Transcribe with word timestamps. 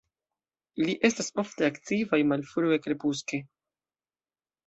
Ili 0.83 0.93
estas 1.09 1.27
ofte 1.43 1.67
aktivaj 1.73 2.19
malfrue 2.31 2.79
krepuske. 2.87 3.43